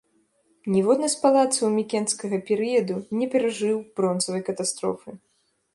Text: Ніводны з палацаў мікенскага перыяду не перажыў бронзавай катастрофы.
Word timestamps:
Ніводны 0.75 1.07
з 1.15 1.19
палацаў 1.25 1.67
мікенскага 1.79 2.37
перыяду 2.49 2.95
не 3.21 3.25
перажыў 3.35 3.77
бронзавай 3.99 4.41
катастрофы. 4.51 5.09